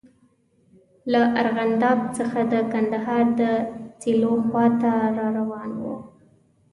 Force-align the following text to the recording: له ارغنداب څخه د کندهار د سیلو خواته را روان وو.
له 1.11 1.21
ارغنداب 1.41 1.99
څخه 2.17 2.39
د 2.51 2.53
کندهار 2.73 3.25
د 3.39 3.41
سیلو 4.01 4.33
خواته 4.47 4.93
را 5.17 5.27
روان 5.37 5.71
وو. 5.81 5.95